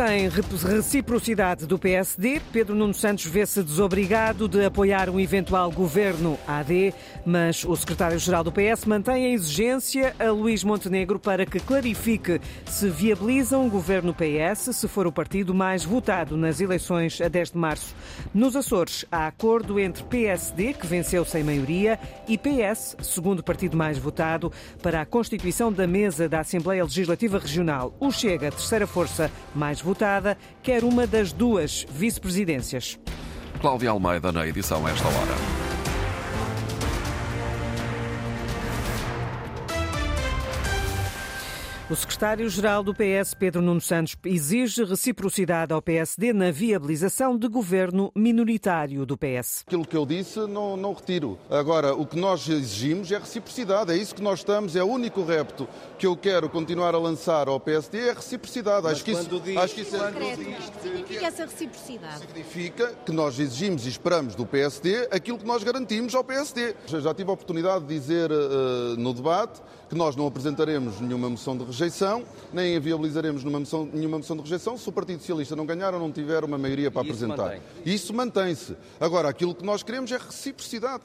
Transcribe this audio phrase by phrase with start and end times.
[0.00, 6.94] Sem reciprocidade do PSD, Pedro Nuno Santos vê-se desobrigado de apoiar um eventual governo AD,
[7.26, 12.88] mas o secretário-geral do PS mantém a exigência a Luís Montenegro para que clarifique se
[12.88, 17.58] viabiliza um governo PS se for o partido mais votado nas eleições a 10 de
[17.58, 17.94] março.
[18.32, 23.98] Nos Açores, há acordo entre PSD, que venceu sem maioria, e PS, segundo partido mais
[23.98, 24.50] votado,
[24.82, 27.94] para a constituição da mesa da Assembleia Legislativa Regional.
[28.00, 29.89] O Chega, terceira força mais votada,
[30.62, 32.98] quer uma das duas vice-presidências.
[33.60, 35.59] Cláudia Almeida na edição esta hora.
[41.90, 48.12] O secretário-geral do PS, Pedro Nuno Santos, exige reciprocidade ao PSD na viabilização de governo
[48.14, 49.64] minoritário do PS.
[49.66, 51.36] Aquilo que eu disse não, não retiro.
[51.50, 53.90] Agora, o que nós exigimos é reciprocidade.
[53.90, 55.68] É isso que nós estamos, é o único repto
[55.98, 58.84] que eu quero continuar a lançar ao PSD é a reciprocidade.
[58.84, 60.36] Mas acho que isso, diz, acho que isso é...
[60.80, 62.18] significa essa reciprocidade?
[62.20, 66.72] Significa que nós exigimos e esperamos do PSD aquilo que nós garantimos ao PSD.
[66.86, 69.60] Já tive a oportunidade de dizer uh, no debate
[69.90, 74.36] que nós não apresentaremos nenhuma moção de rejeição, nem a viabilizaremos numa moção, nenhuma moção
[74.36, 77.10] de rejeição se o Partido Socialista não ganhar ou não tiver uma maioria para e
[77.10, 77.58] apresentar.
[77.84, 78.76] Isso mantém-se.
[79.00, 81.02] Agora, aquilo que nós queremos é reciprocidade.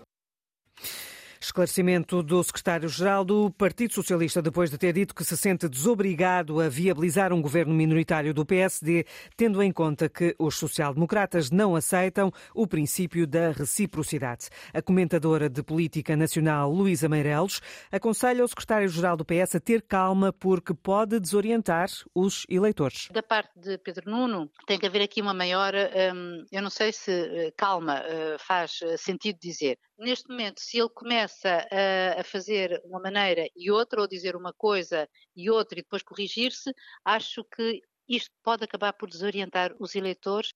[1.40, 6.70] Esclarecimento do secretário-geral do Partido Socialista, depois de ter dito que se sente desobrigado a
[6.70, 9.06] viabilizar um governo minoritário do PSD,
[9.36, 14.50] tendo em conta que os social-democratas não aceitam o princípio da reciprocidade.
[14.74, 17.62] A comentadora de política nacional, Luísa Meireles,
[17.92, 23.10] aconselha o secretário-geral do PS a ter calma porque pode desorientar os eleitores.
[23.12, 26.92] Da parte de Pedro Nuno, tem que haver aqui uma maior, hum, eu não sei
[26.92, 29.78] se eh, calma eh, faz eh, sentido dizer.
[29.98, 34.54] Neste momento, se ele começa a, a, fazer uma maneira e outra, ou dizer uma
[34.54, 40.54] coisa e outra e depois corrigir-se, acho que isto pode acabar por desorientar os eleitores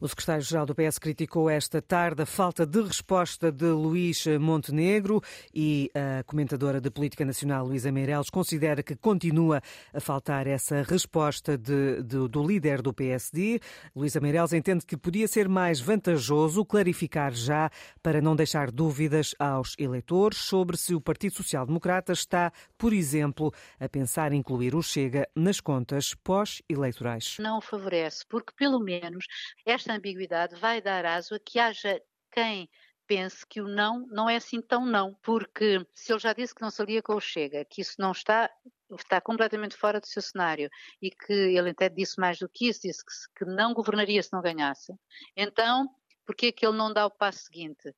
[0.00, 5.22] o secretário-geral do PS criticou esta tarde a falta de resposta de Luís Montenegro
[5.54, 9.62] e a comentadora de política nacional, Luísa Meireles, considera que continua
[9.92, 13.60] a faltar essa resposta de, de, do líder do PSD.
[13.94, 17.70] Luísa Meireles entende que podia ser mais vantajoso clarificar já
[18.02, 23.52] para não deixar dúvidas aos eleitores sobre se o Partido Social Democrata está, por exemplo,
[23.78, 27.36] a pensar em incluir o Chega nas contas pós-eleitorais.
[27.38, 29.26] Não favorece, porque pelo menos
[29.64, 32.68] esta ambiguidade vai dar aso a que haja quem
[33.06, 36.62] pense que o não não é assim tão não, porque se ele já disse que
[36.62, 38.50] não se alia com o Chega, que isso não está
[38.98, 40.70] está completamente fora do seu cenário
[41.00, 44.32] e que ele até disse mais do que isso, disse que, que não governaria se
[44.32, 44.92] não ganhasse,
[45.36, 45.88] então
[46.26, 47.94] por que é que ele não dá o passo seguinte?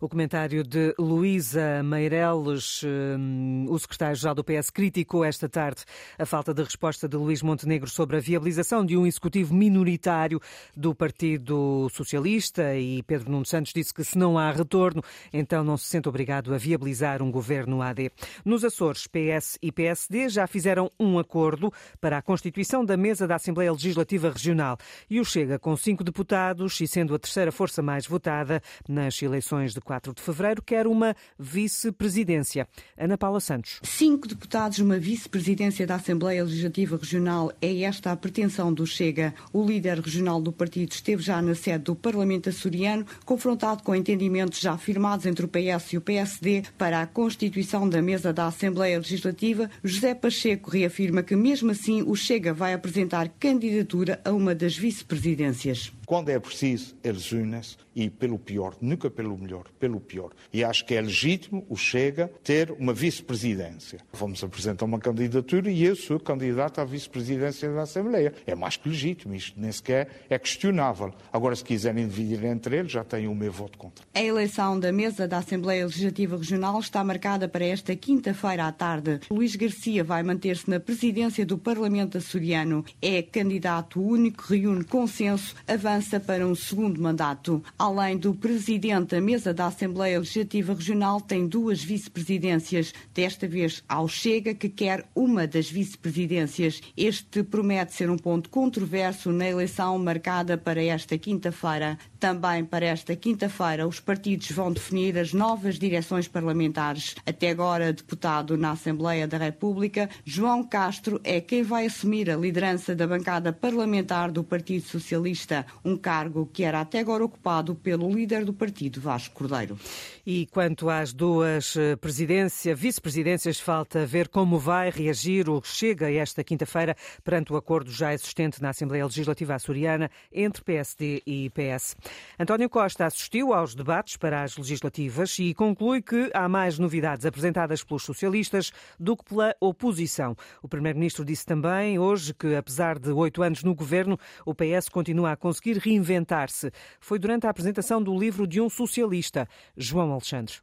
[0.00, 5.84] O comentário de Luísa Meireles, hum, o secretário-geral do PS, criticou esta tarde
[6.18, 10.40] a falta de resposta de Luís Montenegro sobre a viabilização de um executivo minoritário
[10.76, 15.76] do Partido Socialista e Pedro Nuno Santos disse que se não há retorno, então não
[15.76, 18.10] se sente obrigado a viabilizar um governo AD.
[18.44, 23.36] Nos Açores, PS e PSD já fizeram um acordo para a constituição da mesa da
[23.36, 24.76] Assembleia Legislativa Regional
[25.08, 29.59] e o Chega com cinco deputados e sendo a terceira força mais votada nas eleições
[29.60, 32.66] eleições de 4 de fevereiro, quer uma vice-presidência.
[32.98, 33.78] Ana Paula Santos.
[33.82, 37.52] Cinco deputados, uma vice-presidência da Assembleia Legislativa Regional.
[37.60, 39.34] É esta a pretensão do Chega.
[39.52, 44.60] O líder regional do partido esteve já na sede do Parlamento açoriano, confrontado com entendimentos
[44.60, 48.98] já firmados entre o PS e o PSD para a constituição da mesa da Assembleia
[48.98, 49.70] Legislativa.
[49.84, 55.92] José Pacheco reafirma que, mesmo assim, o Chega vai apresentar candidatura a uma das vice-presidências.
[56.10, 60.32] Quando é preciso, eles unem-se e pelo pior, nunca pelo melhor, pelo pior.
[60.52, 64.00] E acho que é legítimo o Chega ter uma vice-presidência.
[64.12, 68.32] Vamos apresentar uma candidatura e eu sou candidato à vice-presidência da Assembleia.
[68.44, 71.14] É mais que legítimo, isto nem sequer é questionável.
[71.32, 74.04] Agora, se quiserem dividir entre eles, já têm o meu voto contra.
[74.12, 79.20] A eleição da mesa da Assembleia Legislativa Regional está marcada para esta quinta-feira à tarde.
[79.30, 82.84] Luís Garcia vai manter-se na presidência do Parlamento açoriano.
[83.00, 87.62] É candidato único, reúne consenso, avança para um segundo mandato.
[87.78, 92.94] Além do presidente, a mesa da Assembleia Legislativa Regional tem duas vice-presidências.
[93.12, 96.80] Desta vez ao Chega, que quer uma das vice-presidências.
[96.96, 101.98] Este promete ser um ponto controverso na eleição marcada para esta quinta-feira.
[102.20, 107.14] Também para esta quinta-feira, os partidos vão definir as novas direções parlamentares.
[107.24, 112.94] Até agora, deputado na Assembleia da República, João Castro é quem vai assumir a liderança
[112.94, 118.44] da bancada parlamentar do Partido Socialista, um cargo que era até agora ocupado pelo líder
[118.44, 119.78] do partido, Vasco Cordeiro.
[120.26, 126.44] E quanto às duas eh, presidências, vice-presidências, falta ver como vai reagir o Chega esta
[126.44, 126.94] quinta-feira
[127.24, 131.96] perante o acordo já existente na Assembleia Legislativa Açoriana entre PSD e PS.
[132.38, 137.84] António Costa assistiu aos debates para as legislativas e conclui que há mais novidades apresentadas
[137.84, 140.36] pelos socialistas do que pela oposição.
[140.62, 145.32] O Primeiro-Ministro disse também hoje que, apesar de oito anos no governo, o PS continua
[145.32, 146.70] a conseguir reinventar-se.
[146.98, 150.54] Foi durante a apresentação do livro de um socialista, João Alexandre.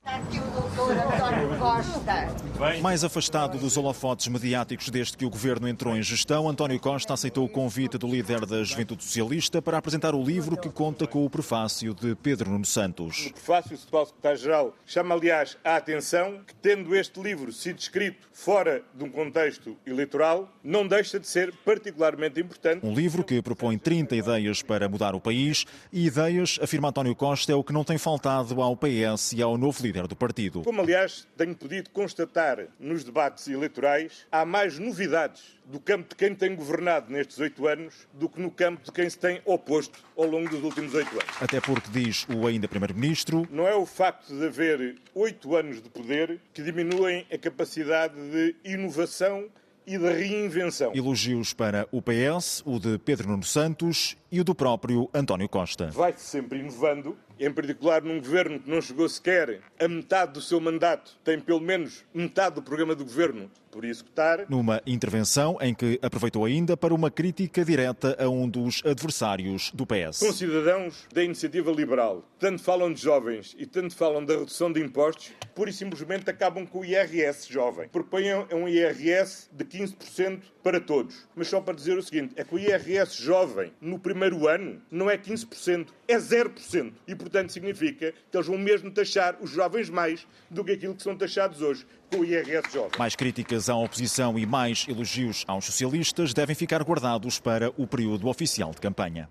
[2.81, 7.45] Mais afastado dos holofotes mediáticos desde que o governo entrou em gestão, António Costa aceitou
[7.45, 11.29] o convite do líder da Juventude Socialista para apresentar o livro que conta com o
[11.37, 13.27] prefácio de Pedro Nuno Santos.
[13.27, 18.83] O prefácio atual secretário-geral chama, aliás, a atenção que, tendo este livro sido escrito fora
[18.95, 22.83] de um contexto eleitoral, não deixa de ser particularmente importante.
[22.83, 27.51] Um livro que propõe 30 ideias para mudar o país e ideias, afirma António Costa,
[27.51, 30.63] é o que não tem faltado ao PS e ao novo líder do partido.
[30.63, 36.33] Como, aliás, tenho podido constatar nos debates eleitorais, há mais novidades do campo de quem
[36.33, 40.25] tem governado nestes oito anos do que no campo de quem se tem oposto ao
[40.25, 41.26] longo dos últimos oito anos.
[41.39, 45.89] Até porque, diz o ainda Primeiro-Ministro, não é o facto de haver oito anos de
[45.89, 49.47] poder que diminuem a capacidade de inovação
[49.85, 50.93] e de reinvenção.
[50.93, 55.89] Elogios para o PS, o de Pedro Nuno Santos e o do próprio António Costa.
[55.91, 60.59] Vai-se sempre inovando, em particular num governo que não chegou sequer a metade do seu
[60.59, 64.45] mandato, tem pelo menos metade do programa do governo por executar.
[64.49, 69.85] Numa intervenção em que aproveitou ainda para uma crítica direta a um dos adversários do
[69.85, 70.19] PS.
[70.19, 74.81] Com cidadãos da iniciativa liberal, tanto falam de jovens e tanto falam da redução de
[74.81, 77.87] impostos, pura e simplesmente acabam com o IRS jovem.
[77.89, 81.27] Propõem um IRS de 15% para todos.
[81.35, 85.07] Mas só para dizer o seguinte, é que o IRS jovem, no primeiro ano, não
[85.09, 86.91] é 15%, é 0%.
[87.07, 91.03] E, portanto, significa que eles vão mesmo taxar os jovens mais do que aquilo que
[91.03, 92.91] são taxados hoje com o IRS jovem.
[92.97, 98.27] Mais críticas à oposição e mais elogios aos socialistas devem ficar guardados para o período
[98.27, 99.29] oficial de campanha.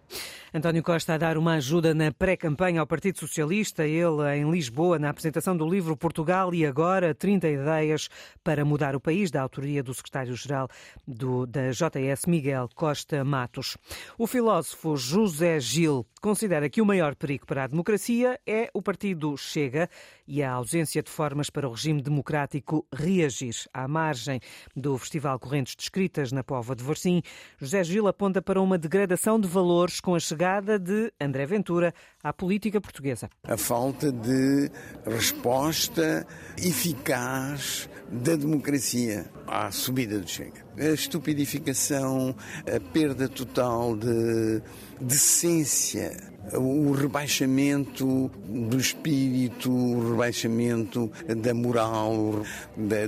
[0.53, 5.11] António Costa a dar uma ajuda na pré-campanha ao Partido Socialista, ele em Lisboa, na
[5.11, 8.09] apresentação do livro Portugal e Agora, 30 ideias
[8.43, 10.69] para mudar o país, da autoria do secretário-geral
[11.07, 13.77] da JS, Miguel Costa Matos.
[14.19, 19.37] O filósofo José Gil considera que o maior perigo para a democracia é o partido
[19.37, 19.89] Chega
[20.27, 23.55] e a ausência de formas para o regime democrático reagir.
[23.73, 24.41] À margem
[24.75, 27.23] do Festival Correntes de Escritas na Pova de Varzim,
[27.59, 32.33] José Gil aponta para uma degradação de valores com a chegada de André Ventura à
[32.33, 33.29] política portuguesa.
[33.45, 34.71] A falta de
[35.05, 36.27] resposta
[36.59, 40.65] eficaz da democracia à subida do Chega.
[40.79, 42.35] A estupidificação,
[42.67, 44.63] a perda total de
[45.01, 51.11] decência o rebaixamento do espírito, o rebaixamento
[51.43, 52.43] da moral,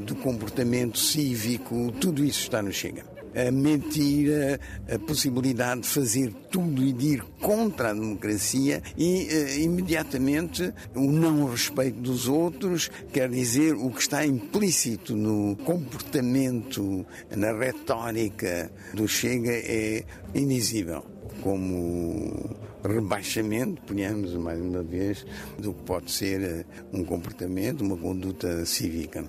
[0.05, 3.05] do comportamento cívico, tudo isso está no Chega.
[3.35, 4.59] A mentira,
[4.93, 11.03] a possibilidade de fazer tudo e de ir contra a democracia e, uh, imediatamente, o
[11.03, 17.07] não respeito dos outros, quer dizer, o que está implícito no comportamento,
[17.37, 21.05] na retórica do Chega é invisível
[21.43, 25.27] como rebaixamento, ponhamos mais uma vez,
[25.59, 29.25] do que pode ser eh, um comportamento, uma conduta cívica.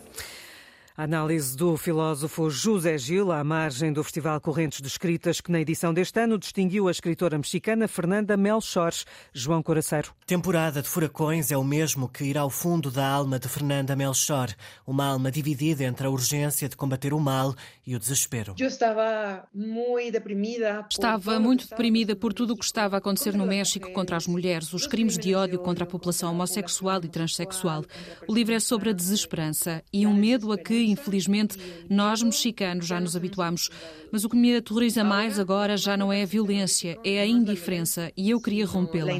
[0.99, 5.61] A análise do filósofo José Gil, à margem do Festival Correntes de Escritas, que na
[5.61, 8.91] edição deste ano distinguiu a escritora mexicana Fernanda Melchor.
[9.33, 10.13] João Coraceiro.
[10.27, 14.49] Temporada de furacões é o mesmo que ir ao fundo da alma de Fernanda Melchor,
[14.85, 17.55] uma alma dividida entre a urgência de combater o mal
[17.87, 18.53] e o desespero.
[18.59, 20.85] Eu estava muito deprimida.
[20.91, 24.73] Estava muito deprimida por tudo o que estava a acontecer no México contra as mulheres,
[24.73, 27.85] os crimes de ódio contra a população homossexual e transexual.
[28.27, 31.57] O livro é sobre a desesperança e um medo a que infelizmente,
[31.89, 33.69] nós mexicanos já nos habituamos.
[34.11, 38.11] Mas o que me aterroriza mais agora já não é a violência, é a indiferença.
[38.15, 39.11] E eu queria rompê-la.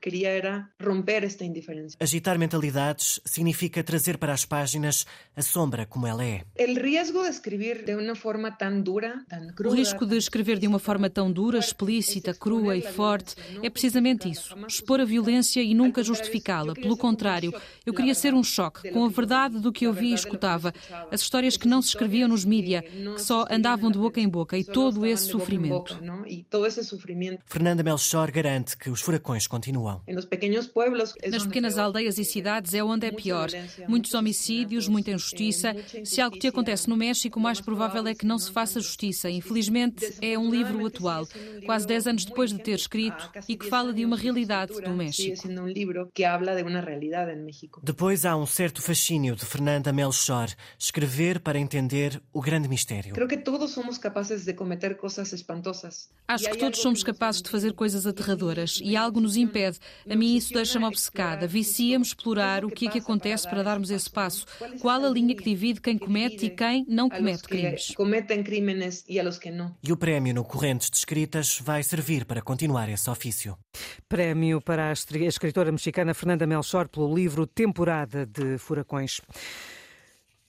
[0.00, 1.96] Queria era romper esta indiferença.
[2.00, 5.06] Agitar mentalidades significa trazer para as páginas
[5.36, 6.42] a sombra como ela é.
[6.58, 9.74] O risco de escrever de uma forma tão dura, tão cruda.
[9.74, 14.28] O risco de escrever de uma forma tão dura, explícita, crua e forte é precisamente
[14.28, 16.74] isso: expor a violência e nunca justificá-la.
[16.74, 17.54] Pelo contrário,
[17.86, 20.72] eu queria ser um choque com a verdade do que eu via e escutava
[21.10, 24.56] as histórias que não se escreviam nos mídia, que só andavam de boca em boca
[24.56, 25.98] e todo esse sofrimento.
[27.46, 30.02] Fernanda Melchor garante que os furacões continuam.
[30.08, 30.24] Nas
[31.44, 33.48] pequenas aldeias e cidades é onde é pior.
[33.88, 35.74] Muitos homicídios, muita injustiça.
[36.04, 39.30] Se algo te acontece no México, o mais provável é que não se faça justiça.
[39.30, 41.26] Infelizmente, é um livro atual,
[41.64, 45.48] quase 10 anos depois de ter escrito, e que fala de uma realidade do México.
[47.82, 50.48] Depois há um certo fascínio de Fernanda Melchor,
[50.78, 53.14] escrever para entender o grande mistério.
[53.14, 56.10] Creo que todos somos capazes de cometer coisas espantosas.
[56.28, 59.78] Acho que todos somos capazes de fazer coisas aterradoras e algo nos impede.
[60.08, 61.46] A mim isso deixa-me obcecada.
[61.46, 64.46] Vicia-me explorar o que é que acontece para darmos esse passo.
[64.80, 67.94] Qual a linha que divide quem comete e quem não comete crimes.
[67.94, 69.76] Cometem crimes e a los que não.
[69.82, 73.56] E o prémio no Correntes de Escritas vai servir para continuar esse ofício.
[74.08, 79.20] Prémio para a escritora mexicana Fernanda Melchor pelo livro Temporada de Furacões.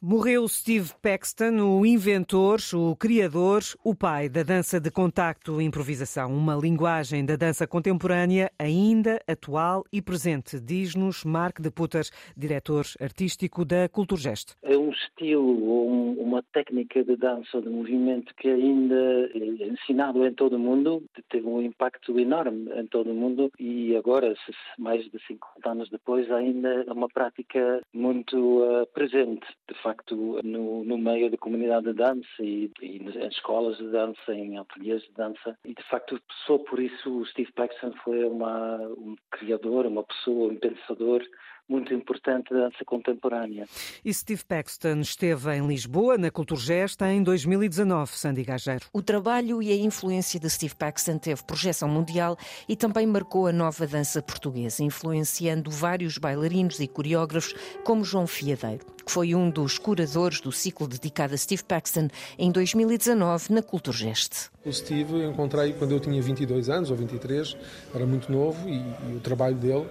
[0.06, 6.30] Morreu Steve Paxton, o inventor, o criador, o pai da dança de contacto e improvisação,
[6.30, 12.04] uma linguagem da dança contemporânea ainda atual e presente, diz-nos Mark de Putter,
[12.36, 14.58] diretor artístico da Culturgest.
[14.62, 15.88] É um estilo,
[16.22, 21.48] uma técnica de dança, de movimento que ainda é ensinado em todo o mundo, teve
[21.48, 24.36] um impacto enorme em todo o mundo e agora,
[24.78, 30.40] mais de 50 anos depois, ainda é uma prática muito uh, presente, de facto facto
[30.44, 35.04] no, no meio da comunidade de dança e, e em escolas de dança, em ateliês
[35.04, 35.58] de dança.
[35.64, 40.52] E de facto, só por isso o Steve Paxton foi uma, um criador, uma pessoa,
[40.52, 41.24] um pensador
[41.68, 43.66] muito importante da dança contemporânea.
[44.04, 48.86] E Steve Paxton esteve em Lisboa, na Culturgest, em 2019, Sandy Gageiro.
[48.92, 53.54] O trabalho e a influência de Steve Paxton teve projeção mundial e também marcou a
[53.54, 57.54] nova dança portuguesa, influenciando vários bailarinos e coreógrafos,
[57.84, 62.52] como João Fiadeiro, que foi um dos curadores do ciclo dedicado a Steve Paxton em
[62.52, 64.50] 2019 na Culturgest.
[64.66, 67.58] O Steve eu encontrei quando eu tinha 22 anos ou 23,
[67.94, 68.78] era muito novo e,
[69.12, 69.88] e o trabalho dele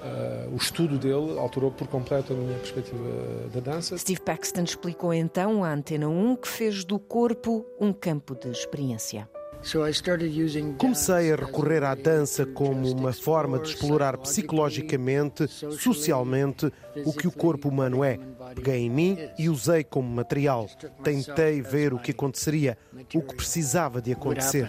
[0.00, 3.04] Uh, o estudo dele alterou por completo a minha perspectiva
[3.52, 3.98] da dança.
[3.98, 9.28] Steve Paxton explicou então à Antena 1 que fez do corpo um campo de experiência.
[10.78, 16.72] Comecei a recorrer à dança como uma forma de explorar psicologicamente, socialmente,
[17.04, 18.18] o que o corpo humano é.
[18.54, 20.66] Peguei em mim e usei como material.
[21.04, 22.78] Tentei ver o que aconteceria,
[23.14, 24.66] o que precisava de acontecer.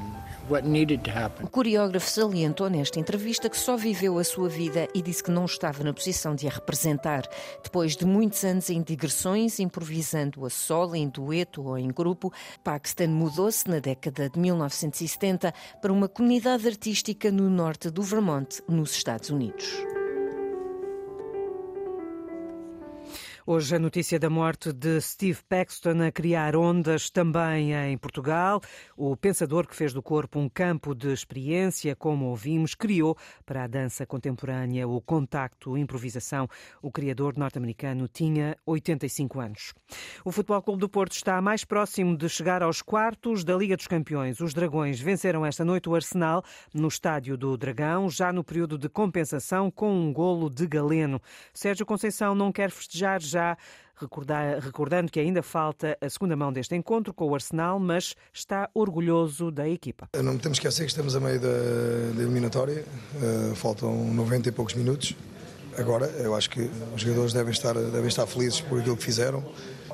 [1.42, 5.46] O coreógrafo salientou nesta entrevista que só viveu a sua vida e disse que não
[5.46, 7.24] estava na posição de a representar.
[7.64, 13.08] Depois de muitos anos em digressões, improvisando a solo, em dueto ou em grupo, Paxton
[13.08, 19.30] mudou-se na década de 1970 para uma comunidade artística no norte do Vermont, nos Estados
[19.30, 20.01] Unidos.
[23.44, 28.62] Hoje a notícia da morte de Steve Paxton a criar ondas também em Portugal.
[28.96, 33.68] O pensador que fez do corpo um campo de experiência, como ouvimos, criou para a
[33.68, 36.48] dança contemporânea o contacto, improvisação.
[36.84, 39.74] O criador norte-americano tinha 85 anos.
[40.24, 43.88] O Futebol Clube do Porto está mais próximo de chegar aos quartos da Liga dos
[43.88, 44.40] Campeões.
[44.40, 48.88] Os Dragões venceram esta noite o Arsenal no estádio do Dragão, já no período de
[48.88, 51.20] compensação com um golo de Galeno.
[51.52, 53.58] Sérgio Conceição não quer festejar já
[54.62, 59.52] recordando que ainda falta a segunda mão deste encontro com o Arsenal, mas está orgulhoso
[59.52, 60.10] da equipa.
[60.16, 61.48] Não temos que esquecer que estamos a meio da,
[62.16, 62.84] da eliminatória,
[63.16, 65.16] uh, faltam 90 e poucos minutos.
[65.78, 69.44] Agora, eu acho que os jogadores devem estar, devem estar felizes por aquilo que fizeram.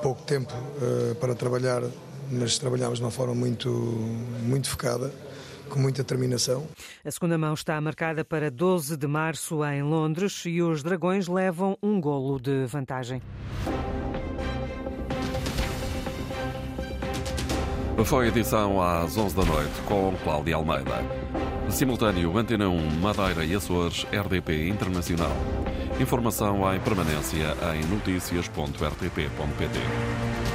[0.01, 1.84] Pouco tempo uh, para trabalhar,
[2.32, 5.12] mas trabalhamos de uma forma muito, muito focada
[5.67, 6.67] com muita determinação.
[7.03, 11.77] A segunda mão está marcada para 12 de março em Londres e os Dragões levam
[11.81, 13.21] um golo de vantagem.
[18.05, 21.03] Foi a edição às 11 da noite com Cláudia Almeida.
[21.69, 25.36] Simultâneo Antena 1, Madeira e Açores, RDP Internacional.
[26.00, 30.47] Informação em permanência em notícias.rtp.pt.